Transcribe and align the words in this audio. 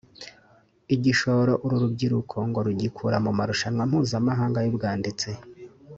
Igishoro 0.95 1.53
uru 1.63 1.75
rubyiruko 1.83 2.35
ngo 2.47 2.59
rugikura 2.67 3.17
mu 3.25 3.31
marushanwa 3.37 3.83
mpuzamahanga 3.89 4.59
y’ubwanditsi 4.61 5.29